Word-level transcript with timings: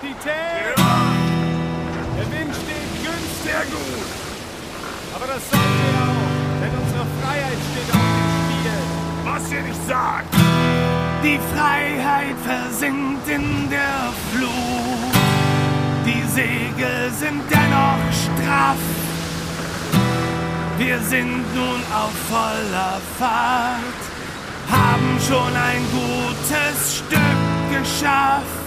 Kapitän! 0.00 0.74
Der 2.16 2.30
Wind 2.30 2.54
steht 2.54 2.90
günstig, 3.02 3.42
sehr 3.42 3.64
gut. 3.66 4.06
aber 5.14 5.26
das 5.26 5.42
sollte 5.50 5.84
er 5.92 6.02
auch, 6.08 6.60
denn 6.60 6.72
unsere 6.82 7.06
Freiheit 7.20 7.58
steht 7.68 7.90
auf 7.90 8.06
dem 8.14 8.30
Spiel. 8.44 8.78
Was 9.24 9.52
ihr 9.52 9.62
nicht 9.62 9.86
sagt. 9.88 10.34
Die 11.24 11.40
Freiheit 11.52 12.36
versinkt 12.44 13.28
in 13.28 13.68
der 13.70 14.12
Flut. 14.30 15.14
Die 16.06 16.22
Segel 16.28 17.10
sind 17.18 17.42
dennoch 17.50 18.04
straff. 18.12 18.78
Wir 20.78 21.00
sind 21.00 21.42
nun 21.56 21.82
auf 21.92 22.12
voller 22.30 23.00
Fahrt, 23.18 24.00
haben 24.70 25.18
schon 25.28 25.52
ein 25.56 25.82
gutes 25.90 26.98
Stück 26.98 27.40
geschafft. 27.72 28.57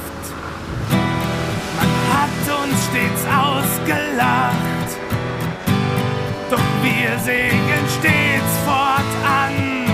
Hat 2.21 2.29
uns 2.29 2.85
stets 2.85 3.25
ausgelacht, 3.25 4.89
doch 6.51 6.59
wir 6.83 7.17
segeln 7.17 7.87
stets 7.97 8.53
fortan. 8.63 9.87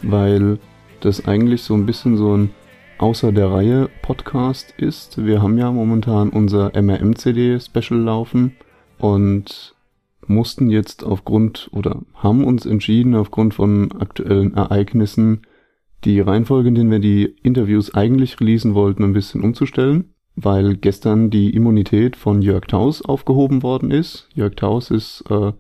weil 0.03 0.59
das 1.01 1.27
eigentlich 1.27 1.63
so 1.63 1.75
ein 1.75 1.87
bisschen 1.87 2.17
so 2.17 2.37
ein 2.37 2.51
außer 2.99 3.33
der 3.33 3.51
Reihe 3.51 3.91
Podcast 4.03 4.73
ist. 4.77 5.25
Wir 5.25 5.43
haben 5.43 5.59
ja 5.59 5.71
momentan 5.71 6.31
unser 6.31 6.73
MRM-CD 6.81 7.61
Special 7.61 8.01
laufen 8.01 8.57
und 8.99 9.75
mussten 10.27 10.71
jetzt 10.71 11.05
aufgrund 11.05 11.69
oder 11.73 12.01
haben 12.15 12.45
uns 12.45 12.65
entschieden 12.65 13.15
aufgrund 13.15 13.55
von 13.55 13.93
aktuellen 13.93 14.55
Ereignissen 14.55 15.43
die 16.05 16.21
Reihenfolge, 16.21 16.69
in 16.69 16.75
denen 16.75 16.91
wir 16.91 16.99
die 16.99 17.35
Interviews 17.43 17.95
eigentlich 17.95 18.39
releasen 18.41 18.75
wollten, 18.75 19.05
ein 19.05 19.13
bisschen 19.13 19.43
umzustellen, 19.43 20.15
weil 20.37 20.77
gestern 20.77 21.31
die 21.31 21.55
Immunität 21.55 22.17
von 22.17 22.43
Jörg 22.43 22.67
Taus 22.67 23.03
aufgehoben 23.03 23.63
worden 23.63 23.91
ist. 23.91 24.29
Jörg 24.35 24.55
Taus 24.57 24.91
ist 24.91 25.25
äh, 25.31 25.53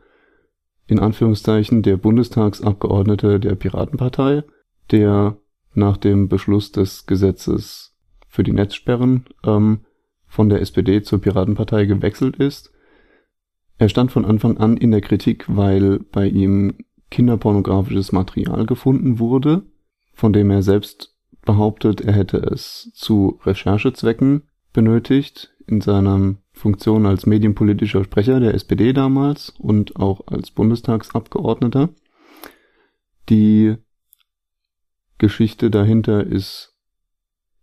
in 0.86 0.98
Anführungszeichen 0.98 1.82
der 1.82 1.96
Bundestagsabgeordnete 1.96 3.40
der 3.40 3.54
Piratenpartei, 3.54 4.44
der 4.90 5.38
nach 5.72 5.96
dem 5.96 6.28
Beschluss 6.28 6.72
des 6.72 7.06
Gesetzes 7.06 7.96
für 8.28 8.42
die 8.42 8.52
Netzsperren 8.52 9.24
ähm, 9.44 9.80
von 10.26 10.48
der 10.48 10.60
SPD 10.60 11.02
zur 11.02 11.20
Piratenpartei 11.20 11.86
gewechselt 11.86 12.36
ist. 12.36 12.72
Er 13.78 13.88
stand 13.88 14.12
von 14.12 14.24
Anfang 14.24 14.58
an 14.58 14.76
in 14.76 14.90
der 14.90 15.00
Kritik, 15.00 15.44
weil 15.48 16.00
bei 16.12 16.28
ihm 16.28 16.74
kinderpornografisches 17.10 18.12
Material 18.12 18.66
gefunden 18.66 19.18
wurde, 19.18 19.62
von 20.14 20.32
dem 20.32 20.50
er 20.50 20.62
selbst 20.62 21.14
behauptet, 21.42 22.00
er 22.00 22.12
hätte 22.12 22.38
es 22.38 22.90
zu 22.94 23.40
Recherchezwecken 23.44 24.44
benötigt 24.72 25.54
in 25.66 25.80
seiner 25.80 26.36
Funktion 26.52 27.06
als 27.06 27.26
medienpolitischer 27.26 28.04
Sprecher 28.04 28.40
der 28.40 28.54
SPD 28.54 28.92
damals 28.92 29.50
und 29.50 29.96
auch 29.96 30.26
als 30.26 30.50
Bundestagsabgeordneter. 30.50 31.90
Die 33.28 33.76
Geschichte 35.18 35.70
dahinter 35.70 36.26
ist 36.26 36.74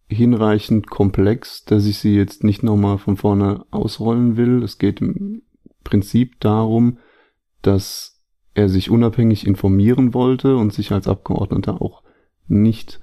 hinreichend 0.08 0.90
komplex, 0.90 1.64
dass 1.64 1.86
ich 1.86 2.00
sie 2.00 2.16
jetzt 2.16 2.44
nicht 2.44 2.64
nochmal 2.64 2.98
von 2.98 3.18
vorne 3.18 3.66
ausrollen 3.72 4.36
will. 4.36 4.62
Es 4.64 4.78
geht 4.78 5.02
im 5.02 5.44
Prinzip 5.84 6.40
darum, 6.40 6.98
dass 7.62 8.22
er 8.54 8.68
sich 8.68 8.90
unabhängig 8.90 9.48
informieren 9.48 10.14
wollte 10.14 10.58
und 10.58 10.74
sich 10.74 10.92
als 10.92 11.08
Abgeordneter 11.08 11.82
auch 11.82 12.04
nicht 12.52 13.00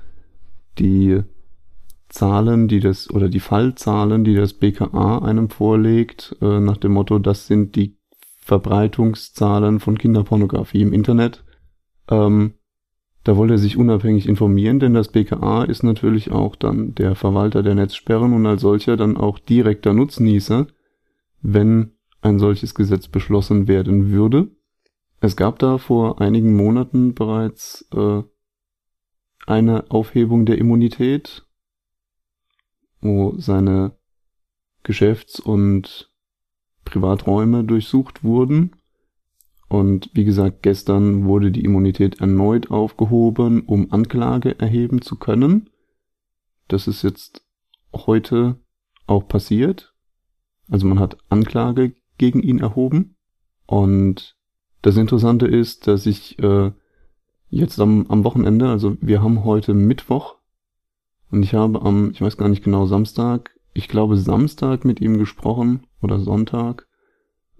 die 0.79 1.23
Zahlen, 2.09 2.69
die 2.69 2.81
das 2.81 3.11
oder 3.11 3.29
die 3.29 3.41
Fallzahlen, 3.41 4.25
die 4.25 4.35
das 4.35 4.55
BKA 4.55 5.19
einem 5.19 5.51
vorlegt, 5.51 6.37
äh, 6.41 6.61
nach 6.61 6.79
dem 6.79 6.93
Motto, 6.93 7.19
das 7.19 7.47
sind 7.47 7.77
die 7.77 7.99
Verbreitungszahlen 8.41 9.79
von 9.79 9.99
Kinderpornografie 9.99 10.81
im 10.81 10.95
Internet. 10.95 11.45
Ähm, 12.09 12.55
da 13.25 13.37
wollte 13.37 13.55
er 13.55 13.59
sich 13.59 13.77
unabhängig 13.77 14.27
informieren, 14.27 14.81
denn 14.81 14.95
das 14.95 15.09
BKA 15.09 15.65
ist 15.65 15.83
natürlich 15.83 16.31
auch 16.31 16.57
dann 16.57 16.95
der 16.95 17.15
Verwalter 17.15 17.63
der 17.63 17.75
Netzsperren 17.75 18.33
und 18.33 18.47
als 18.47 18.63
solcher 18.63 18.97
dann 18.97 19.19
auch 19.19 19.39
direkter 19.39 19.93
Nutznießer, 19.93 20.67
wenn 21.43 21.93
ein 22.23 22.39
solches 22.39 22.75
Gesetz 22.75 23.09
beschlossen 23.09 23.69
werden 23.69 24.11
würde. 24.11 24.49
Es 25.21 25.37
gab 25.37 25.59
da 25.59 25.77
vor 25.77 26.23
einigen 26.23 26.57
Monaten 26.57 27.13
bereits 27.13 27.87
äh, 27.95 28.23
eine 29.49 29.91
Aufhebung 29.91 30.47
der 30.47 30.59
Immunität, 30.59 31.47
wo 33.01 33.39
seine 33.39 33.97
Geschäfts- 34.83 35.41
und 35.41 36.13
Privaträume 36.85 37.65
durchsucht 37.65 38.25
wurden. 38.25 38.77
Und 39.69 40.11
wie 40.15 40.25
gesagt, 40.25 40.63
gestern 40.63 41.25
wurde 41.27 41.51
die 41.51 41.65
Immunität 41.65 42.21
erneut 42.21 42.71
aufgehoben, 42.71 43.63
um 43.63 43.93
Anklage 43.93 44.59
erheben 44.59 45.03
zu 45.03 45.17
können. 45.17 45.71
Das 46.69 46.87
ist 46.87 47.03
jetzt 47.03 47.43
heute 47.93 48.59
auch 49.07 49.29
passiert. 49.29 49.95
Also 50.71 50.87
man 50.87 50.99
hat 50.99 51.19
Anklage 51.29 51.95
gegen 52.19 52.41
ihn 52.41 52.59
erhoben. 52.59 53.17
Und 53.67 54.37
das 54.83 54.97
Interessante 54.97 55.47
ist, 55.47 55.87
dass 55.87 56.07
ich 56.07 56.39
äh, 56.39 56.73
jetzt 57.51 57.81
am, 57.81 58.07
am 58.09 58.25
Wochenende, 58.25 58.69
also 58.69 58.97
wir 59.01 59.23
haben 59.23 59.45
heute 59.45 59.75
Mittwoch 59.75 60.37
und 61.31 61.43
ich 61.43 61.55
habe 61.55 61.83
am, 61.83 62.11
ich 62.11 62.21
weiß 62.21 62.37
gar 62.37 62.49
nicht 62.49 62.65
genau, 62.65 62.87
Samstag, 62.87 63.51
ich 63.73 63.89
glaube 63.89 64.17
Samstag 64.17 64.85
mit 64.85 65.01
ihm 65.01 65.19
gesprochen 65.19 65.87
oder 66.03 66.19
Sonntag 66.19 66.87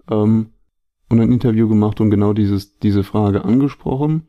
ähm, 0.09 0.51
und 1.09 1.19
ein 1.19 1.31
Interview 1.31 1.67
gemacht 1.67 2.01
und 2.01 2.11
genau 2.11 2.33
dieses, 2.33 2.77
diese 2.79 3.03
Frage 3.03 3.43
angesprochen. 3.43 4.27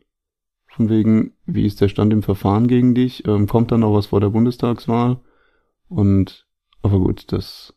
Von 0.68 0.88
wegen, 0.88 1.32
wie 1.46 1.66
ist 1.66 1.80
der 1.80 1.88
Stand 1.88 2.12
im 2.12 2.22
Verfahren 2.22 2.68
gegen 2.68 2.94
dich? 2.94 3.26
Ähm, 3.26 3.46
kommt 3.46 3.72
dann 3.72 3.80
noch 3.80 3.92
was 3.92 4.06
vor 4.06 4.20
der 4.20 4.30
Bundestagswahl? 4.30 5.20
Und, 5.88 6.46
aber 6.82 7.00
gut, 7.00 7.32
das 7.32 7.74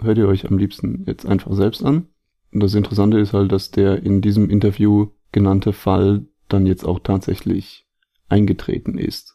hört 0.00 0.18
ihr 0.18 0.28
euch 0.28 0.48
am 0.48 0.56
liebsten 0.56 1.04
jetzt 1.06 1.26
einfach 1.26 1.52
selbst 1.54 1.84
an. 1.84 2.06
Und 2.52 2.62
das 2.62 2.74
Interessante 2.74 3.18
ist 3.18 3.34
halt, 3.34 3.50
dass 3.50 3.72
der 3.72 4.04
in 4.04 4.20
diesem 4.20 4.48
Interview 4.48 5.08
genannte 5.32 5.72
Fall 5.72 6.26
dann 6.54 6.66
jetzt 6.66 6.84
auch 6.84 7.00
tatsächlich 7.00 7.84
eingetreten 8.28 8.96
ist. 8.96 9.34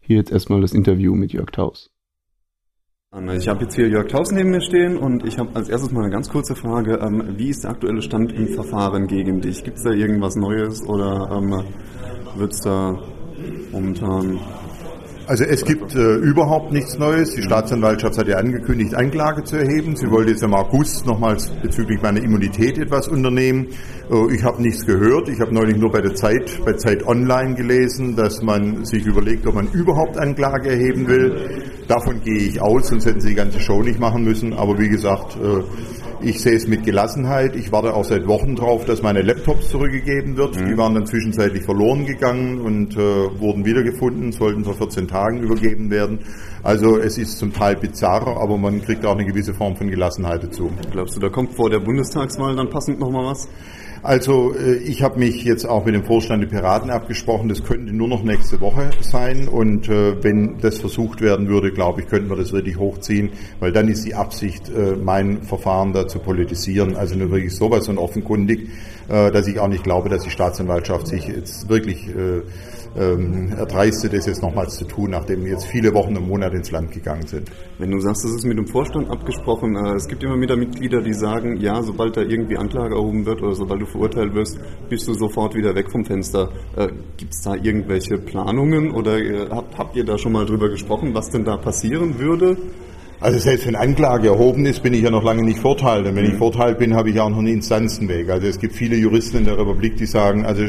Hier 0.00 0.16
jetzt 0.16 0.32
erstmal 0.32 0.60
das 0.60 0.72
Interview 0.72 1.14
mit 1.14 1.32
Jörg 1.32 1.50
Taus. 1.50 1.90
Ich 3.36 3.46
habe 3.46 3.64
jetzt 3.64 3.76
hier 3.76 3.88
Jörg 3.88 4.08
Taus 4.08 4.32
neben 4.32 4.50
mir 4.50 4.62
stehen 4.62 4.96
und 4.96 5.24
ich 5.24 5.38
habe 5.38 5.54
als 5.54 5.68
erstes 5.68 5.92
mal 5.92 6.02
eine 6.02 6.10
ganz 6.10 6.28
kurze 6.28 6.56
Frage. 6.56 6.96
Ähm, 6.96 7.34
wie 7.36 7.50
ist 7.50 7.62
der 7.62 7.70
aktuelle 7.70 8.02
Stand 8.02 8.32
im 8.32 8.48
Verfahren 8.48 9.06
gegen 9.06 9.40
dich? 9.40 9.62
Gibt 9.62 9.76
es 9.76 9.84
da 9.84 9.90
irgendwas 9.90 10.34
Neues 10.34 10.82
oder 10.88 11.30
ähm, 11.30 11.62
wird 12.36 12.52
es 12.52 12.60
da 12.60 12.98
momentan 13.70 14.40
also 15.26 15.44
es 15.44 15.64
gibt 15.64 15.94
äh, 15.94 16.16
überhaupt 16.16 16.72
nichts 16.72 16.98
Neues. 16.98 17.34
Die 17.34 17.42
Staatsanwaltschaft 17.42 18.18
hat 18.18 18.28
ja 18.28 18.36
angekündigt, 18.36 18.94
Anklage 18.94 19.44
zu 19.44 19.56
erheben. 19.56 19.94
Sie 19.96 20.10
wollte 20.10 20.30
jetzt 20.32 20.42
im 20.42 20.54
August 20.54 21.06
nochmals 21.06 21.48
bezüglich 21.62 22.02
meiner 22.02 22.22
Immunität 22.22 22.78
etwas 22.78 23.08
unternehmen. 23.08 23.68
Äh, 24.10 24.34
ich 24.34 24.42
habe 24.42 24.60
nichts 24.60 24.84
gehört. 24.84 25.28
Ich 25.28 25.40
habe 25.40 25.54
neulich 25.54 25.76
nur 25.76 25.92
bei 25.92 26.00
der 26.00 26.14
Zeit, 26.14 26.60
bei 26.64 26.72
Zeit 26.74 27.06
Online 27.06 27.54
gelesen, 27.54 28.16
dass 28.16 28.42
man 28.42 28.84
sich 28.84 29.06
überlegt, 29.06 29.46
ob 29.46 29.54
man 29.54 29.68
überhaupt 29.72 30.18
Anklage 30.18 30.70
erheben 30.70 31.06
will. 31.06 31.62
Davon 31.86 32.20
gehe 32.22 32.48
ich 32.48 32.60
aus, 32.60 32.88
sonst 32.88 33.06
hätten 33.06 33.20
sie 33.20 33.30
die 33.30 33.34
ganze 33.36 33.60
Show 33.60 33.82
nicht 33.82 34.00
machen 34.00 34.24
müssen. 34.24 34.52
Aber 34.52 34.78
wie 34.78 34.88
gesagt, 34.88 35.36
äh, 35.36 35.62
ich 36.22 36.40
sehe 36.40 36.54
es 36.54 36.66
mit 36.66 36.84
Gelassenheit. 36.84 37.56
Ich 37.56 37.72
warte 37.72 37.94
auch 37.94 38.04
seit 38.04 38.26
Wochen 38.26 38.54
drauf, 38.54 38.84
dass 38.84 39.02
meine 39.02 39.22
Laptops 39.22 39.68
zurückgegeben 39.68 40.36
wird. 40.36 40.58
Mhm. 40.58 40.66
Die 40.68 40.76
waren 40.76 40.94
dann 40.94 41.06
zwischenzeitlich 41.06 41.64
verloren 41.64 42.06
gegangen 42.06 42.60
und 42.60 42.96
äh, 42.96 42.98
wurden 42.98 43.64
wiedergefunden, 43.64 44.32
sollten 44.32 44.64
vor 44.64 44.74
14 44.74 45.08
Tagen 45.08 45.40
übergeben 45.40 45.90
werden. 45.90 46.20
Also 46.62 46.98
es 46.98 47.18
ist 47.18 47.38
zum 47.38 47.52
Teil 47.52 47.76
bizarr, 47.76 48.36
aber 48.40 48.56
man 48.56 48.82
kriegt 48.82 49.04
auch 49.04 49.16
eine 49.16 49.24
gewisse 49.24 49.52
Form 49.52 49.76
von 49.76 49.88
Gelassenheit 49.88 50.44
dazu. 50.44 50.70
Glaubst 50.90 51.16
du, 51.16 51.20
da 51.20 51.28
kommt 51.28 51.54
vor 51.54 51.70
der 51.70 51.80
Bundestagswahl 51.80 52.54
dann 52.54 52.70
passend 52.70 53.00
nochmal 53.00 53.26
was? 53.26 53.48
Also 54.02 54.52
äh, 54.54 54.78
ich 54.78 55.02
habe 55.02 55.20
mich 55.20 55.44
jetzt 55.44 55.64
auch 55.64 55.84
mit 55.84 55.94
dem 55.94 56.04
Vorstand 56.04 56.42
der 56.42 56.48
Piraten 56.48 56.90
abgesprochen. 56.90 57.48
Das 57.48 57.62
könnte 57.62 57.92
nur 57.92 58.08
noch 58.08 58.24
nächste 58.24 58.60
Woche 58.60 58.90
sein. 59.00 59.46
Und 59.46 59.88
äh, 59.88 60.22
wenn 60.24 60.58
das 60.60 60.78
versucht 60.78 61.20
werden 61.20 61.48
würde, 61.48 61.70
glaube 61.70 62.00
ich, 62.00 62.08
könnten 62.08 62.28
wir 62.28 62.36
das 62.36 62.52
wirklich 62.52 62.78
hochziehen, 62.78 63.30
weil 63.60 63.70
dann 63.70 63.86
ist 63.86 64.04
die 64.04 64.14
Absicht, 64.14 64.68
äh, 64.70 64.96
mein 64.96 65.42
Verfahren 65.42 65.92
da 65.92 66.08
zu 66.08 66.18
politisieren. 66.18 66.96
Also 66.96 67.14
nur 67.14 67.30
wirklich 67.30 67.54
sowas 67.54 67.88
und 67.88 67.98
offenkundig, 67.98 68.70
dass 69.08 69.46
ich 69.46 69.58
auch 69.58 69.68
nicht 69.68 69.84
glaube, 69.84 70.08
dass 70.08 70.22
die 70.22 70.30
Staatsanwaltschaft 70.30 71.06
sich 71.06 71.26
jetzt 71.26 71.68
wirklich 71.68 72.08
ähm, 72.96 73.52
erdreistet, 73.56 74.12
das 74.12 74.26
jetzt 74.26 74.42
nochmals 74.42 74.76
zu 74.76 74.84
tun, 74.84 75.10
nachdem 75.10 75.46
jetzt 75.46 75.66
viele 75.66 75.94
Wochen 75.94 76.16
und 76.16 76.28
Monate 76.28 76.56
ins 76.56 76.70
Land 76.70 76.92
gegangen 76.92 77.26
sind. 77.26 77.50
Wenn 77.78 77.90
du 77.90 77.98
sagst, 78.00 78.24
das 78.24 78.32
ist 78.32 78.44
mit 78.44 78.58
dem 78.58 78.66
Vorstand 78.66 79.10
abgesprochen, 79.10 79.76
äh, 79.76 79.94
es 79.94 80.08
gibt 80.08 80.22
immer 80.22 80.40
wieder 80.40 80.56
Mitglieder, 80.56 81.00
die 81.00 81.14
sagen, 81.14 81.56
ja, 81.56 81.82
sobald 81.82 82.16
da 82.16 82.22
irgendwie 82.22 82.56
Anklage 82.56 82.94
erhoben 82.94 83.24
wird 83.24 83.42
oder 83.42 83.54
sobald 83.54 83.80
du 83.82 83.86
verurteilt 83.86 84.34
wirst, 84.34 84.58
bist 84.88 85.08
du 85.08 85.14
sofort 85.14 85.54
wieder 85.54 85.74
weg 85.74 85.90
vom 85.90 86.04
Fenster. 86.04 86.50
Äh, 86.76 86.88
gibt 87.16 87.32
es 87.32 87.42
da 87.42 87.54
irgendwelche 87.54 88.18
Planungen 88.18 88.92
oder 88.92 89.18
äh, 89.18 89.48
habt 89.50 89.96
ihr 89.96 90.04
da 90.04 90.18
schon 90.18 90.32
mal 90.32 90.46
drüber 90.46 90.68
gesprochen, 90.68 91.14
was 91.14 91.30
denn 91.30 91.44
da 91.44 91.56
passieren 91.56 92.18
würde? 92.18 92.56
Also 93.22 93.38
selbst 93.38 93.68
wenn 93.68 93.76
Anklage 93.76 94.26
erhoben 94.26 94.66
ist, 94.66 94.82
bin 94.82 94.94
ich 94.94 95.02
ja 95.02 95.10
noch 95.10 95.22
lange 95.22 95.44
nicht 95.44 95.60
verurteilt. 95.60 96.08
Und 96.08 96.16
wenn 96.16 96.24
ich 96.24 96.32
mhm. 96.32 96.38
verurteilt 96.38 96.78
bin, 96.78 96.96
habe 96.96 97.10
ich 97.10 97.16
ja 97.16 97.22
auch 97.22 97.30
noch 97.30 97.38
einen 97.38 97.46
Instanzenweg. 97.46 98.28
Also 98.28 98.48
es 98.48 98.58
gibt 98.58 98.74
viele 98.74 98.96
Juristen 98.96 99.36
in 99.36 99.44
der 99.44 99.56
Republik, 99.56 99.96
die 99.96 100.06
sagen, 100.06 100.44
also 100.44 100.64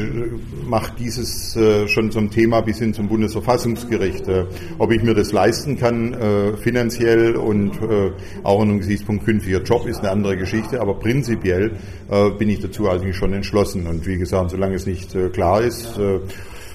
macht 0.64 1.00
dieses 1.00 1.56
äh, 1.56 1.88
schon 1.88 2.12
zum 2.12 2.30
Thema 2.30 2.60
bis 2.60 2.78
hin 2.78 2.94
zum 2.94 3.08
Bundesverfassungsgericht. 3.08 4.28
Äh, 4.28 4.44
ob 4.78 4.92
ich 4.92 5.02
mir 5.02 5.14
das 5.14 5.32
leisten 5.32 5.76
kann, 5.76 6.14
äh, 6.14 6.56
finanziell 6.56 7.34
und 7.34 7.72
äh, 7.82 8.12
auch 8.44 8.62
in 8.62 8.70
einem 8.70 8.78
Gesichtspunkt 8.78 9.24
künftiger 9.24 9.60
Job 9.60 9.88
ist 9.88 9.98
eine 9.98 10.12
andere 10.12 10.36
Geschichte. 10.36 10.80
Aber 10.80 10.94
prinzipiell 10.94 11.72
äh, 12.08 12.30
bin 12.30 12.48
ich 12.48 12.60
dazu 12.60 12.88
eigentlich 12.88 13.16
schon 13.16 13.32
entschlossen. 13.32 13.88
Und 13.88 14.06
wie 14.06 14.16
gesagt, 14.16 14.52
solange 14.52 14.76
es 14.76 14.86
nicht 14.86 15.12
äh, 15.16 15.28
klar 15.30 15.60
ist, 15.60 15.98
äh, 15.98 16.20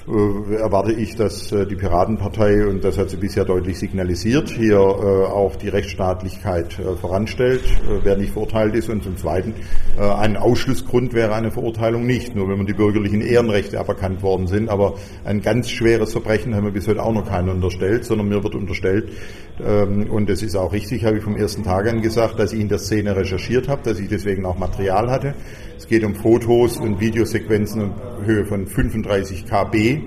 erwarte 0.06 0.92
ich, 0.92 1.16
dass 1.16 1.52
äh, 1.52 1.66
die 1.66 1.76
Piratenpartei, 1.76 2.66
und 2.66 2.82
das 2.84 2.98
hat 2.98 3.10
sie 3.10 3.16
bisher 3.16 3.44
deutlich 3.44 3.78
signalisiert, 3.78 4.50
hier 4.50 4.76
äh, 4.76 5.26
auch 5.26 5.56
die 5.56 5.68
Rechtsstaatlichkeit 5.68 6.74
voranstellt, 7.00 7.62
wer 8.02 8.16
nicht 8.16 8.32
verurteilt 8.32 8.74
ist. 8.74 8.88
Und 8.88 9.02
zum 9.02 9.16
Zweiten, 9.16 9.54
ein 9.98 10.36
Ausschlussgrund 10.36 11.12
wäre 11.14 11.34
eine 11.34 11.50
Verurteilung 11.50 12.06
nicht, 12.06 12.34
nur 12.34 12.48
wenn 12.48 12.58
man 12.58 12.66
die 12.66 12.74
bürgerlichen 12.74 13.20
Ehrenrechte 13.20 13.78
aberkannt 13.78 14.22
worden 14.22 14.46
sind. 14.46 14.68
Aber 14.68 14.94
ein 15.24 15.42
ganz 15.42 15.70
schweres 15.70 16.12
Verbrechen 16.12 16.54
haben 16.54 16.64
wir 16.64 16.72
bis 16.72 16.88
heute 16.88 17.02
auch 17.02 17.12
noch 17.12 17.28
keinen 17.28 17.48
unterstellt, 17.48 18.04
sondern 18.04 18.28
mir 18.28 18.42
wird 18.42 18.54
unterstellt, 18.54 19.10
ähm, 19.64 20.10
und 20.10 20.28
das 20.30 20.42
ist 20.42 20.56
auch 20.56 20.72
richtig, 20.72 21.04
habe 21.04 21.18
ich 21.18 21.24
vom 21.24 21.36
ersten 21.36 21.62
Tag 21.62 21.88
an 21.88 22.00
gesagt, 22.02 22.38
dass 22.38 22.52
ich 22.52 22.60
in 22.60 22.68
der 22.68 22.78
Szene 22.78 23.16
recherchiert 23.16 23.68
habe, 23.68 23.82
dass 23.84 23.98
ich 23.98 24.08
deswegen 24.08 24.44
auch 24.46 24.58
Material 24.58 25.10
hatte. 25.10 25.34
Es 25.76 25.86
geht 25.86 26.04
um 26.04 26.14
Fotos 26.14 26.78
und 26.78 27.00
Videosequenzen 27.00 27.82
in 27.82 27.92
Höhe 28.24 28.44
von 28.44 28.66
35 28.66 29.46
KB. 29.46 30.00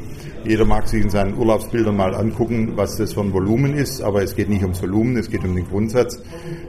Jeder 0.45 0.65
mag 0.65 0.89
sich 0.89 1.01
in 1.01 1.09
seinen 1.09 1.37
Urlaubsbildern 1.37 1.95
mal 1.95 2.13
angucken, 2.13 2.73
was 2.75 2.97
das 2.97 3.13
für 3.13 3.21
ein 3.21 3.31
Volumen 3.31 3.75
ist, 3.75 4.01
aber 4.01 4.23
es 4.23 4.35
geht 4.35 4.49
nicht 4.49 4.63
ums 4.63 4.81
Volumen, 4.81 5.15
es 5.15 5.29
geht 5.29 5.43
um 5.45 5.55
den 5.55 5.65
Grundsatz. 5.65 6.21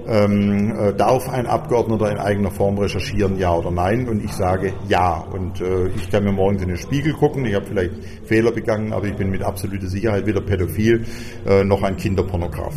Ähm, 0.07 0.73
äh, 0.79 0.95
darf 0.95 1.29
ein 1.29 1.47
Abgeordneter 1.47 2.11
in 2.13 2.19
eigener 2.19 2.53
Form 2.53 2.79
recherchieren, 2.79 3.37
ja 3.37 3.53
oder 3.53 3.73
nein? 3.73 4.09
Und 4.09 4.23
ich 4.23 4.33
sage 4.33 4.73
ja. 4.89 5.19
Und 5.19 5.61
äh, 5.61 5.89
ich 5.89 6.09
kann 6.11 6.23
mir 6.23 6.33
morgens 6.33 6.63
in 6.63 6.69
den 6.69 6.77
Spiegel 6.77 7.15
gucken, 7.15 7.45
ich 7.47 7.55
habe 7.55 7.67
vielleicht 7.67 7.95
Fehler 8.27 8.53
begangen, 8.53 8.93
aber 8.93 9.07
ich 9.07 9.17
bin 9.17 9.31
mit 9.31 9.43
absoluter 9.43 9.89
Sicherheit 9.89 10.27
weder 10.27 10.41
pädophil 10.41 11.05
äh, 11.45 11.65
noch 11.65 11.83
ein 11.83 11.97
Kinderpornograf. 11.97 12.75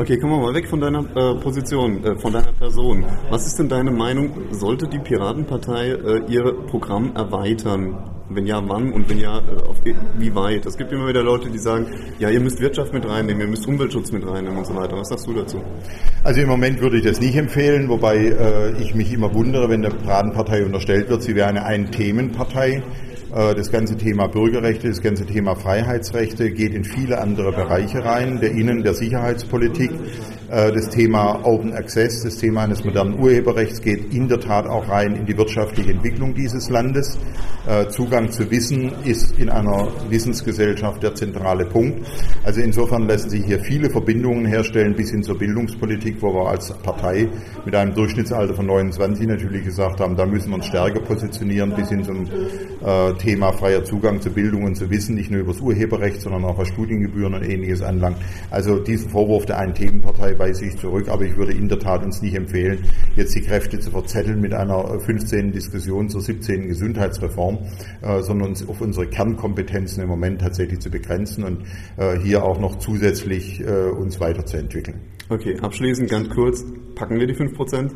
Okay, 0.00 0.16
kommen 0.16 0.32
wir 0.32 0.46
mal 0.46 0.54
weg 0.54 0.66
von 0.66 0.80
deiner 0.80 1.00
äh, 1.00 1.34
Position, 1.42 2.02
äh, 2.02 2.16
von 2.16 2.32
deiner 2.32 2.52
Person. 2.52 3.04
Was 3.28 3.46
ist 3.46 3.58
denn 3.58 3.68
deine 3.68 3.90
Meinung? 3.90 4.32
Sollte 4.50 4.88
die 4.88 4.98
Piratenpartei 4.98 5.90
äh, 5.90 6.22
ihr 6.26 6.54
Programm 6.68 7.14
erweitern? 7.14 7.98
Wenn 8.30 8.46
ja, 8.46 8.66
wann 8.66 8.94
und 8.94 9.10
wenn 9.10 9.18
ja, 9.18 9.40
äh, 9.40 9.68
auf 9.68 9.76
wie 9.84 10.34
weit? 10.34 10.64
Es 10.64 10.78
gibt 10.78 10.90
immer 10.90 11.06
wieder 11.06 11.22
Leute, 11.22 11.50
die 11.50 11.58
sagen, 11.58 11.86
ja, 12.18 12.30
ihr 12.30 12.40
müsst 12.40 12.62
Wirtschaft 12.62 12.94
mit 12.94 13.06
reinnehmen, 13.06 13.42
ihr 13.42 13.48
müsst 13.48 13.66
Umweltschutz 13.66 14.10
mit 14.10 14.26
reinnehmen 14.26 14.56
und 14.56 14.66
so 14.66 14.74
weiter. 14.74 14.96
Was 14.96 15.10
sagst 15.10 15.26
du 15.26 15.34
dazu? 15.34 15.62
Also 16.24 16.40
im 16.40 16.48
Moment 16.48 16.80
würde 16.80 16.96
ich 16.96 17.04
das 17.04 17.20
nicht 17.20 17.36
empfehlen, 17.36 17.90
wobei 17.90 18.16
äh, 18.16 18.80
ich 18.80 18.94
mich 18.94 19.12
immer 19.12 19.34
wundere, 19.34 19.68
wenn 19.68 19.82
der 19.82 19.90
Piratenpartei 19.90 20.64
unterstellt 20.64 21.10
wird, 21.10 21.22
sie 21.22 21.34
wäre 21.34 21.48
eine 21.48 21.66
Ein-Themen-Partei. 21.66 22.82
Äh, 23.34 23.54
das 23.54 23.70
ganze 23.70 23.96
Thema 23.96 24.26
Bürgerrechte, 24.26 24.88
das 24.88 25.00
ganze 25.00 25.24
Thema 25.24 25.54
Freiheitsrechte 25.54 26.50
geht 26.50 26.74
in 26.74 26.84
viele 26.84 27.20
andere 27.20 27.52
Bereiche 27.52 28.04
rein, 28.04 28.40
der 28.40 28.50
Innen-, 28.50 28.82
der 28.82 28.94
Sicherheitspolitik. 28.94 29.90
Äh, 30.50 30.72
das 30.72 30.88
Thema 30.88 31.44
Open 31.44 31.72
Access, 31.72 32.24
das 32.24 32.36
Thema 32.36 32.64
eines 32.64 32.84
modernen 32.84 33.18
Urheberrechts 33.20 33.80
geht 33.80 34.12
in 34.12 34.26
der 34.26 34.40
Tat 34.40 34.66
auch 34.66 34.88
rein 34.88 35.14
in 35.14 35.24
die 35.24 35.36
wirtschaftliche 35.36 35.92
Entwicklung 35.92 36.34
dieses 36.34 36.68
Landes. 36.68 37.18
Äh, 37.68 37.86
Zugang 37.88 38.30
zu 38.32 38.50
Wissen 38.50 38.92
ist 39.04 39.38
in 39.38 39.48
einer 39.48 39.88
Wissensgesellschaft 40.08 41.02
der 41.04 41.14
zentrale 41.14 41.66
Punkt. 41.66 42.04
Also 42.42 42.60
insofern 42.60 43.06
lassen 43.06 43.30
sich 43.30 43.44
hier 43.44 43.60
viele 43.60 43.90
Verbindungen 43.90 44.44
herstellen 44.46 44.94
bis 44.96 45.10
hin 45.10 45.22
zur 45.22 45.38
Bildungspolitik, 45.38 46.16
wo 46.20 46.34
wir 46.34 46.48
als 46.48 46.72
Partei 46.82 47.28
mit 47.64 47.74
einem 47.76 47.94
Durchschnittsalter 47.94 48.54
von 48.54 48.66
29 48.66 49.28
natürlich 49.28 49.64
gesagt 49.64 50.00
haben, 50.00 50.16
da 50.16 50.26
müssen 50.26 50.48
wir 50.50 50.56
uns 50.56 50.66
stärker 50.66 51.00
positionieren 51.00 51.74
bis 51.74 51.90
hin 51.90 52.02
zum 52.02 52.26
Thema 53.18 53.52
freier 53.52 53.84
Zugang 53.84 54.20
zu 54.20 54.30
Bildung 54.30 54.64
und 54.64 54.74
zu 54.74 54.90
Wissen, 54.90 55.14
nicht 55.14 55.30
nur 55.30 55.40
über 55.40 55.52
das 55.52 55.60
Urheberrecht, 55.60 56.22
sondern 56.22 56.44
auch 56.44 56.58
was 56.58 56.68
Studiengebühren 56.68 57.34
und 57.34 57.42
ähnliches 57.42 57.82
anlangt. 57.82 58.16
Also 58.50 58.78
diesen 58.78 59.10
Vorwurf 59.10 59.44
der 59.44 59.58
Ein-Themen-Partei 59.58 60.39
weise 60.40 60.64
ich 60.64 60.76
zurück, 60.76 61.08
aber 61.08 61.24
ich 61.24 61.36
würde 61.36 61.52
in 61.52 61.68
der 61.68 61.78
Tat 61.78 62.02
uns 62.02 62.20
nicht 62.22 62.34
empfehlen, 62.34 62.84
jetzt 63.14 63.34
die 63.34 63.42
Kräfte 63.42 63.78
zu 63.78 63.90
verzetteln 63.90 64.40
mit 64.40 64.52
einer 64.54 64.98
15. 64.98 65.52
Diskussion 65.52 66.08
zur 66.08 66.22
17. 66.22 66.66
Gesundheitsreform, 66.66 67.58
äh, 68.02 68.22
sondern 68.22 68.48
uns 68.48 68.66
auf 68.68 68.80
unsere 68.80 69.06
Kernkompetenzen 69.06 70.02
im 70.02 70.08
Moment 70.08 70.40
tatsächlich 70.40 70.80
zu 70.80 70.90
begrenzen 70.90 71.44
und 71.44 71.64
äh, 71.96 72.18
hier 72.18 72.42
auch 72.42 72.58
noch 72.58 72.78
zusätzlich 72.78 73.60
äh, 73.60 73.90
uns 73.90 74.18
weiterzuentwickeln. 74.18 75.00
Okay, 75.30 75.56
abschließend 75.62 76.10
ganz 76.10 76.28
kurz, 76.28 76.64
packen 76.96 77.20
wir 77.20 77.28
die 77.28 77.34
5 77.34 77.54
Prozent? 77.54 77.94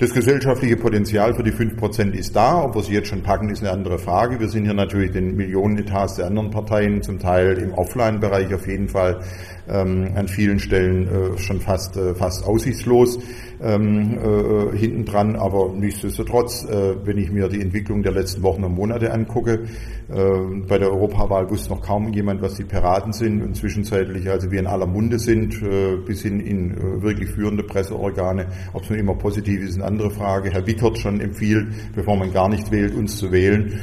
Das 0.00 0.14
gesellschaftliche 0.14 0.76
Potenzial 0.76 1.34
für 1.34 1.42
die 1.42 1.52
5% 1.52 2.12
ist 2.12 2.34
da. 2.34 2.64
Ob 2.64 2.74
wir 2.74 2.82
sie 2.82 2.94
jetzt 2.94 3.08
schon 3.08 3.22
packen, 3.22 3.50
ist 3.50 3.60
eine 3.60 3.70
andere 3.70 3.98
Frage. 3.98 4.40
Wir 4.40 4.48
sind 4.48 4.64
hier 4.64 4.72
natürlich 4.72 5.10
den 5.10 5.36
Millionenetats 5.36 6.16
der 6.16 6.26
anderen 6.26 6.50
Parteien, 6.50 7.02
zum 7.02 7.18
Teil 7.18 7.58
im 7.58 7.74
Offline-Bereich 7.74 8.54
auf 8.54 8.66
jeden 8.66 8.88
Fall 8.88 9.20
ähm, 9.68 10.12
an 10.14 10.26
vielen 10.26 10.58
Stellen 10.58 11.06
äh, 11.06 11.38
schon 11.38 11.60
fast, 11.60 11.98
äh, 11.98 12.14
fast 12.14 12.46
aussichtslos 12.46 13.18
ähm, 13.60 14.18
äh, 14.18 14.74
hinten 14.74 15.04
dran. 15.04 15.36
Aber 15.36 15.70
nichtsdestotrotz, 15.74 16.64
äh, 16.64 16.94
wenn 17.04 17.18
ich 17.18 17.30
mir 17.30 17.48
die 17.48 17.60
Entwicklung 17.60 18.02
der 18.02 18.12
letzten 18.12 18.42
Wochen 18.42 18.64
und 18.64 18.74
Monate 18.74 19.12
angucke, 19.12 19.64
äh, 20.08 20.64
bei 20.66 20.78
der 20.78 20.90
Europawahl 20.90 21.50
wusste 21.50 21.74
noch 21.74 21.82
kaum 21.82 22.10
jemand, 22.14 22.40
was 22.40 22.54
die 22.54 22.64
Piraten 22.64 23.12
sind 23.12 23.42
und 23.42 23.54
zwischenzeitlich 23.54 24.30
also 24.30 24.50
wir 24.50 24.60
in 24.60 24.66
aller 24.66 24.86
Munde 24.86 25.18
sind, 25.18 25.62
äh, 25.62 25.96
bis 25.96 26.22
hin 26.22 26.40
in 26.50 26.72
äh, 26.72 27.02
wirklich 27.02 27.30
führende 27.30 27.62
Presseorgane. 27.62 28.46
Ob 28.72 28.82
es 28.82 28.90
nun 28.90 28.98
immer 28.98 29.14
positiv 29.14 29.62
ist, 29.62 29.76
eine 29.76 29.84
andere 29.84 30.10
Frage. 30.10 30.50
Herr 30.50 30.66
Wickert 30.66 30.98
schon 30.98 31.20
empfiehlt, 31.20 31.68
bevor 31.94 32.16
man 32.16 32.32
gar 32.32 32.48
nicht 32.48 32.70
wählt, 32.70 32.94
uns 32.94 33.16
zu 33.16 33.30
wählen. 33.32 33.80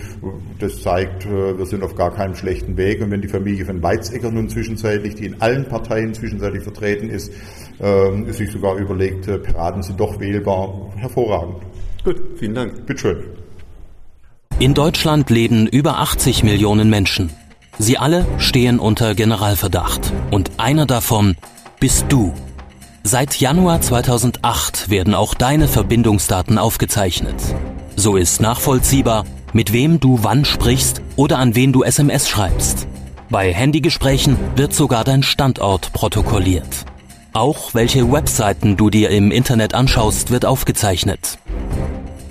Das 0.60 0.82
zeigt, 0.82 1.26
äh, 1.26 1.58
wir 1.58 1.66
sind 1.66 1.84
auf 1.84 1.96
gar 1.96 2.14
keinem 2.14 2.36
schlechten 2.36 2.78
Weg. 2.78 3.02
Und 3.02 3.12
wenn 3.12 3.22
die 3.22 3.28
Familie 3.28 3.66
von 3.66 3.82
Weizsäcker 3.82 4.32
nun 4.32 4.50
zwischenzeitlich, 4.50 5.16
die 5.16 5.26
in 5.26 5.42
allen 5.42 5.66
Parteien 5.66 6.14
zwischenzeitlich 6.14 6.64
vertreten 6.64 7.10
ist, 7.10 7.32
äh, 7.80 8.32
sich 8.32 8.52
sogar 8.52 8.76
überlegt, 8.76 9.28
äh, 9.28 9.38
Piraten 9.40 9.82
sind 9.82 10.00
doch 10.00 10.20
wählbar. 10.20 10.92
Hervorragend. 10.98 11.58
Gut, 12.04 12.22
vielen 12.38 12.54
Dank. 12.56 12.86
Bitteschön. 12.86 13.24
In 14.60 14.74
Deutschland 14.74 15.30
leben 15.30 15.68
über 15.68 16.00
80 16.00 16.44
Millionen 16.44 16.90
Menschen. 16.90 17.30
Sie 17.80 17.98
alle 17.98 18.26
stehen 18.40 18.80
unter 18.80 19.14
Generalverdacht. 19.14 20.12
Und 20.32 20.52
einer 20.58 20.88
davon 20.88 21.36
bist 21.80 22.06
du. 22.10 22.34
Seit 23.10 23.40
Januar 23.40 23.80
2008 23.80 24.90
werden 24.90 25.14
auch 25.14 25.34
deine 25.34 25.70
Verbindungsdaten 25.70 26.58
aufgezeichnet. 26.58 27.36
So 27.96 28.18
ist 28.18 28.42
nachvollziehbar, 28.42 29.24
mit 29.54 29.72
wem 29.72 30.02
du 30.02 30.20
wann 30.24 30.44
sprichst 30.44 31.02
oder 31.16 31.40
an 31.40 31.56
wen 31.56 31.72
du 31.72 31.84
SMS 31.84 32.28
schreibst. 32.28 32.86
Bei 33.30 33.54
Handygesprächen 33.54 34.36
wird 34.58 34.74
sogar 34.74 35.06
dein 35.06 35.24
Standort 35.24 35.94
protokolliert. 35.94 36.68
Auch 37.32 37.74
welche 37.74 38.12
Webseiten 38.12 38.76
du 38.76 38.90
dir 38.90 39.10
im 39.10 39.32
Internet 39.32 39.74
anschaust, 39.74 40.30
wird 40.30 40.44
aufgezeichnet. 40.44 41.40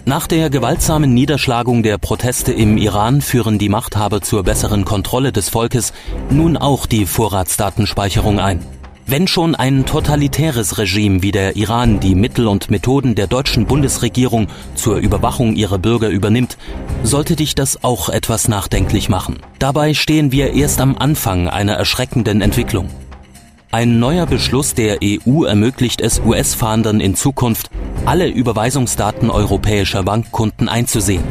Nach 0.05 0.27
der 0.27 0.51
gewaltsamen 0.51 1.15
Niederschlagung 1.15 1.85
der 1.85 1.97
Proteste 1.97 2.53
im 2.53 2.77
Iran 2.77 3.23
führen 3.23 3.59
die 3.59 3.71
Machthaber 3.71 4.21
zur 4.21 4.43
besseren 4.43 4.85
Kontrolle 4.85 5.33
des 5.33 5.49
Volkes 5.49 5.95
nun 6.29 6.59
auch 6.59 6.85
die 6.85 7.07
Vorratsdatenspeicherung 7.07 8.39
ein. 8.39 8.76
Wenn 9.09 9.29
schon 9.29 9.55
ein 9.55 9.87
totalitäres 9.87 10.79
Regime 10.79 11.23
wie 11.23 11.31
der 11.31 11.55
Iran 11.55 12.01
die 12.01 12.17
Mittel 12.17 12.49
und 12.49 12.73
Methoden 12.73 13.15
der 13.15 13.29
deutschen 13.29 13.65
Bundesregierung 13.65 14.49
zur 14.75 14.97
Überwachung 14.97 15.55
ihrer 15.55 15.79
Bürger 15.79 16.09
übernimmt, 16.09 16.59
sollte 17.05 17.37
dich 17.37 17.55
das 17.55 17.85
auch 17.85 18.09
etwas 18.09 18.49
nachdenklich 18.49 19.09
machen. 19.09 19.39
Dabei 19.61 19.95
stehen 19.95 20.33
wir 20.33 20.55
erst 20.55 20.81
am 20.81 20.99
Anfang 20.99 21.47
einer 21.47 21.75
erschreckenden 21.75 22.41
Entwicklung. 22.41 22.91
Ein 23.71 24.01
neuer 24.01 24.27
Beschluss 24.27 24.75
der 24.75 24.99
EU 25.01 25.45
ermöglicht 25.45 26.01
es 26.01 26.21
US-Fahndern 26.21 26.99
in 26.99 27.15
Zukunft, 27.15 27.71
alle 28.07 28.27
Überweisungsdaten 28.27 29.31
europäischer 29.31 30.03
Bankkunden 30.03 30.69
einzusehen. 30.69 31.23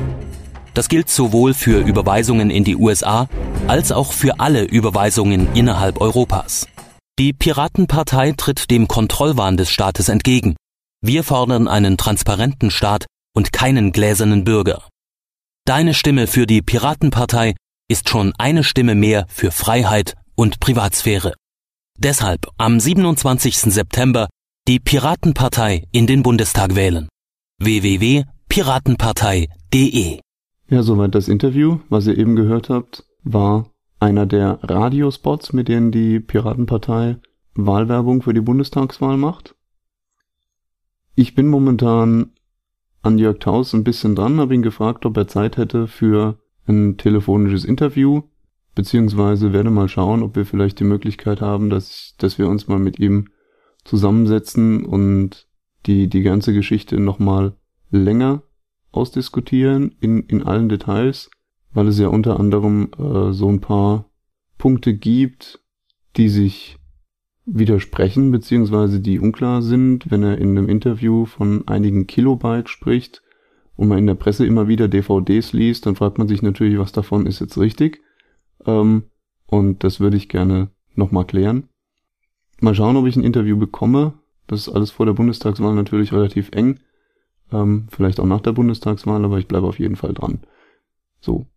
Das 0.73 0.87
gilt 0.87 1.09
sowohl 1.09 1.53
für 1.53 1.79
Überweisungen 1.79 2.51
in 2.51 2.63
die 2.63 2.77
USA 2.77 3.27
als 3.67 3.91
auch 3.91 4.13
für 4.13 4.39
alle 4.39 4.63
Überweisungen 4.63 5.49
innerhalb 5.53 5.99
Europas. 5.99 6.67
Die 7.17 7.31
Piratenpartei 7.31 8.33
tritt 8.33 8.69
dem 8.69 8.89
Kontrollwahn 8.89 9.55
des 9.55 9.69
Staates 9.69 10.09
entgegen. 10.09 10.57
Wir 11.01 11.23
fordern 11.23 11.69
einen 11.69 11.95
transparenten 11.95 12.71
Staat 12.71 13.05
und 13.33 13.53
keinen 13.53 13.93
gläsernen 13.93 14.43
Bürger. 14.43 14.89
Deine 15.65 15.93
Stimme 15.93 16.27
für 16.27 16.45
die 16.45 16.61
Piratenpartei 16.61 17.55
ist 17.87 18.09
schon 18.09 18.33
eine 18.37 18.65
Stimme 18.65 18.95
mehr 18.95 19.27
für 19.29 19.51
Freiheit 19.51 20.15
und 20.35 20.59
Privatsphäre. 20.59 21.35
Deshalb 21.97 22.49
am 22.57 22.81
27. 22.81 23.59
September 23.59 24.27
die 24.67 24.81
Piratenpartei 24.81 25.85
in 25.93 26.07
den 26.07 26.21
Bundestag 26.21 26.75
wählen. 26.75 27.07
www.piratenpartei.de 27.61 30.19
Ja, 30.67 30.83
soweit 30.83 31.15
das 31.15 31.29
Interview. 31.29 31.79
Was 31.87 32.07
ihr 32.07 32.17
eben 32.17 32.35
gehört 32.35 32.69
habt, 32.69 33.05
war 33.23 33.71
einer 34.05 34.27
der 34.27 34.59
Radiospots, 34.61 35.51
mit 35.51 35.67
denen 35.67 35.91
die 35.91 36.19
Piratenpartei 36.19 37.17
Wahlwerbung 37.55 38.21
für 38.21 38.33
die 38.33 38.41
Bundestagswahl 38.41 39.17
macht. 39.17 39.55
Ich 41.15 41.33
bin 41.33 41.47
momentan 41.47 42.31
an 43.01 43.17
Jörg 43.17 43.39
Taus 43.39 43.73
ein 43.73 43.83
bisschen 43.83 44.15
dran, 44.15 44.39
habe 44.39 44.53
ihn 44.53 44.61
gefragt, 44.61 45.05
ob 45.05 45.17
er 45.17 45.27
Zeit 45.27 45.57
hätte 45.57 45.87
für 45.87 46.37
ein 46.67 46.97
telefonisches 46.97 47.65
Interview, 47.65 48.23
beziehungsweise 48.75 49.53
werde 49.53 49.71
mal 49.71 49.89
schauen, 49.89 50.21
ob 50.21 50.35
wir 50.35 50.45
vielleicht 50.45 50.79
die 50.79 50.83
Möglichkeit 50.83 51.41
haben, 51.41 51.69
dass, 51.69 52.13
dass 52.19 52.37
wir 52.37 52.47
uns 52.47 52.67
mal 52.67 52.79
mit 52.79 52.99
ihm 52.99 53.29
zusammensetzen 53.85 54.85
und 54.85 55.47
die, 55.87 56.09
die 56.09 56.21
ganze 56.21 56.53
Geschichte 56.53 56.99
nochmal 56.99 57.55
länger 57.89 58.43
ausdiskutieren 58.91 59.95
in, 59.99 60.23
in 60.23 60.43
allen 60.43 60.69
Details 60.69 61.29
weil 61.75 61.87
es 61.89 61.99
ja 61.99 62.07
unter 62.07 62.39
anderem 62.39 62.89
äh, 62.97 63.33
so 63.33 63.49
ein 63.49 63.59
paar 63.59 64.09
Punkte 64.57 64.95
gibt, 64.95 65.59
die 66.15 66.29
sich 66.29 66.79
widersprechen, 67.45 68.31
beziehungsweise 68.31 69.01
die 69.01 69.19
unklar 69.19 69.61
sind, 69.61 70.09
wenn 70.09 70.23
er 70.23 70.37
in 70.39 70.57
einem 70.57 70.69
Interview 70.69 71.25
von 71.25 71.67
einigen 71.67 72.07
Kilobyte 72.07 72.69
spricht 72.69 73.21
und 73.75 73.89
man 73.89 73.99
in 73.99 74.07
der 74.07 74.15
Presse 74.15 74.45
immer 74.45 74.67
wieder 74.67 74.87
DVDs 74.87 75.51
liest, 75.51 75.85
dann 75.85 75.97
fragt 75.97 76.17
man 76.17 76.29
sich 76.29 76.41
natürlich, 76.41 76.79
was 76.79 76.93
davon 76.93 77.27
ist 77.27 77.41
jetzt 77.41 77.57
richtig. 77.57 78.01
Ähm, 78.65 79.03
und 79.45 79.83
das 79.83 79.99
würde 79.99 80.17
ich 80.17 80.29
gerne 80.29 80.71
nochmal 80.95 81.25
klären. 81.25 81.67
Mal 82.61 82.73
schauen, 82.73 82.95
ob 82.95 83.05
ich 83.05 83.17
ein 83.17 83.23
Interview 83.23 83.57
bekomme. 83.57 84.13
Das 84.47 84.61
ist 84.61 84.69
alles 84.69 84.91
vor 84.91 85.05
der 85.05 85.13
Bundestagswahl 85.13 85.75
natürlich 85.75 86.13
relativ 86.13 86.51
eng. 86.53 86.79
Ähm, 87.51 87.87
vielleicht 87.89 88.21
auch 88.21 88.25
nach 88.25 88.41
der 88.41 88.53
Bundestagswahl, 88.53 89.25
aber 89.25 89.39
ich 89.39 89.47
bleibe 89.47 89.67
auf 89.67 89.77
jeden 89.77 89.97
Fall 89.97 90.13
dran. 90.13 90.39
So, 91.19 91.47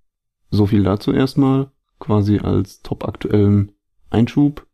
so 0.51 0.67
viel 0.67 0.83
dazu 0.83 1.13
erstmal, 1.13 1.71
quasi 1.99 2.39
als 2.39 2.83
top 2.83 3.07
aktuellen 3.07 3.73
Einschub. 4.11 4.67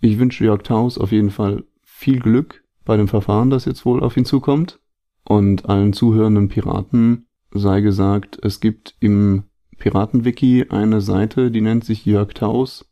Ich 0.00 0.18
wünsche 0.18 0.44
Jörg 0.44 0.62
Taus 0.62 0.98
auf 0.98 1.12
jeden 1.12 1.30
Fall 1.30 1.64
viel 1.82 2.20
Glück 2.20 2.64
bei 2.84 2.96
dem 2.96 3.08
Verfahren, 3.08 3.50
das 3.50 3.64
jetzt 3.64 3.86
wohl 3.86 4.02
auf 4.02 4.16
ihn 4.16 4.24
zukommt. 4.24 4.80
Und 5.24 5.68
allen 5.68 5.94
zuhörenden 5.94 6.48
Piraten 6.48 7.26
sei 7.52 7.80
gesagt, 7.80 8.38
es 8.42 8.60
gibt 8.60 8.94
im 9.00 9.44
Piratenwiki 9.78 10.66
eine 10.68 11.00
Seite, 11.00 11.50
die 11.50 11.62
nennt 11.62 11.84
sich 11.84 12.04
Jörg 12.04 12.34
Taus. 12.34 12.90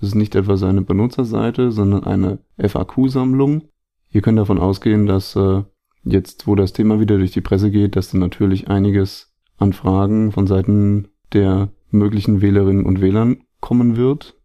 Das 0.00 0.10
ist 0.10 0.14
nicht 0.14 0.34
etwa 0.34 0.56
seine 0.56 0.82
Benutzerseite, 0.82 1.72
sondern 1.72 2.04
eine 2.04 2.38
FAQ-Sammlung. 2.58 3.62
Ihr 4.10 4.22
könnt 4.22 4.38
davon 4.38 4.58
ausgehen, 4.58 5.06
dass 5.06 5.36
äh, 5.36 5.62
jetzt, 6.04 6.46
wo 6.46 6.54
das 6.54 6.72
Thema 6.72 7.00
wieder 7.00 7.18
durch 7.18 7.32
die 7.32 7.40
Presse 7.40 7.70
geht, 7.70 7.96
dass 7.96 8.10
dann 8.10 8.20
natürlich 8.20 8.68
einiges 8.68 9.34
an 9.58 9.72
Fragen 9.72 10.32
von 10.32 10.46
Seiten 10.46 11.08
der 11.32 11.70
möglichen 11.90 12.40
Wählerinnen 12.40 12.84
und 12.84 13.00
Wählern 13.00 13.44
kommen 13.60 13.96
wird. 13.96 14.36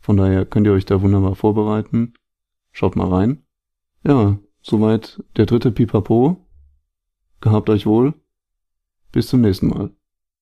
Von 0.00 0.16
daher 0.16 0.46
könnt 0.46 0.66
ihr 0.66 0.72
euch 0.72 0.86
da 0.86 1.02
wunderbar 1.02 1.34
vorbereiten. 1.34 2.14
Schaut 2.72 2.96
mal 2.96 3.08
rein. 3.08 3.42
Ja, 4.04 4.38
soweit 4.62 5.22
der 5.36 5.46
dritte 5.46 5.72
Pipapo. 5.72 6.46
Gehabt 7.40 7.70
euch 7.70 7.86
wohl. 7.86 8.14
Bis 9.12 9.28
zum 9.28 9.40
nächsten 9.40 9.68
Mal. 9.68 9.90